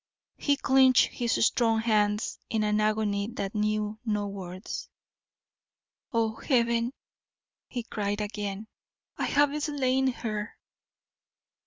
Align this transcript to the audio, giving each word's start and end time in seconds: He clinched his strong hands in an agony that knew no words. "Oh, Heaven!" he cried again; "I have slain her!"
He 0.39 0.57
clinched 0.57 1.09
his 1.11 1.33
strong 1.45 1.81
hands 1.81 2.39
in 2.49 2.63
an 2.63 2.81
agony 2.81 3.27
that 3.33 3.53
knew 3.53 3.99
no 4.03 4.25
words. 4.27 4.89
"Oh, 6.11 6.37
Heaven!" 6.37 6.91
he 7.67 7.83
cried 7.83 8.19
again; 8.19 8.65
"I 9.19 9.25
have 9.25 9.61
slain 9.61 10.07
her!" 10.07 10.57